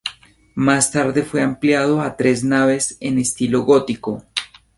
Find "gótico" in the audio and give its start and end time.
3.65-4.25